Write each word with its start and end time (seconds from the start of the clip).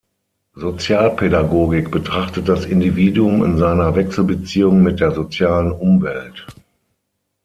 Sozialpädagogik 0.55 1.91
betrachtet 1.91 2.49
das 2.49 2.65
Individuum 2.65 3.43
in 3.43 3.59
seiner 3.59 3.95
Wechselbeziehung 3.95 4.81
mit 4.81 4.99
der 4.99 5.11
sozialen 5.11 5.71
Umwelt. 5.71 6.47